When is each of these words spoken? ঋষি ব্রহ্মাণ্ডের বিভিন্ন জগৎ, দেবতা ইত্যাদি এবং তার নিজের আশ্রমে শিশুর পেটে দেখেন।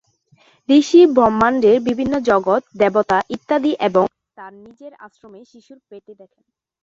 ঋষি 0.69 1.01
ব্রহ্মাণ্ডের 1.15 1.77
বিভিন্ন 1.87 2.13
জগৎ, 2.29 2.61
দেবতা 2.75 3.17
ইত্যাদি 3.35 3.71
এবং 3.87 4.05
তার 4.37 4.53
নিজের 4.65 4.93
আশ্রমে 5.05 5.41
শিশুর 5.51 5.79
পেটে 5.89 6.13
দেখেন। 6.21 6.43